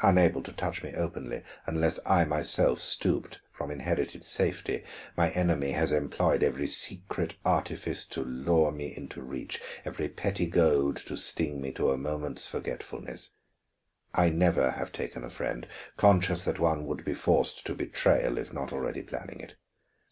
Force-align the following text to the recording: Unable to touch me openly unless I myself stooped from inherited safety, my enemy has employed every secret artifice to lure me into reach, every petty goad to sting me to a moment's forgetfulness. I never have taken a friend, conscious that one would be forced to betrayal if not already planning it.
Unable 0.00 0.42
to 0.42 0.50
touch 0.52 0.82
me 0.82 0.92
openly 0.96 1.44
unless 1.64 2.00
I 2.04 2.24
myself 2.24 2.80
stooped 2.80 3.38
from 3.52 3.70
inherited 3.70 4.24
safety, 4.24 4.82
my 5.16 5.30
enemy 5.30 5.70
has 5.70 5.92
employed 5.92 6.42
every 6.42 6.66
secret 6.66 7.34
artifice 7.44 8.04
to 8.06 8.24
lure 8.24 8.72
me 8.72 8.92
into 8.96 9.22
reach, 9.22 9.60
every 9.84 10.08
petty 10.08 10.48
goad 10.48 10.96
to 11.06 11.16
sting 11.16 11.60
me 11.60 11.70
to 11.74 11.92
a 11.92 11.96
moment's 11.96 12.48
forgetfulness. 12.48 13.30
I 14.12 14.30
never 14.30 14.72
have 14.72 14.90
taken 14.90 15.22
a 15.22 15.30
friend, 15.30 15.64
conscious 15.96 16.44
that 16.44 16.58
one 16.58 16.84
would 16.86 17.04
be 17.04 17.14
forced 17.14 17.64
to 17.66 17.74
betrayal 17.76 18.36
if 18.36 18.52
not 18.52 18.72
already 18.72 19.02
planning 19.02 19.38
it. 19.38 19.54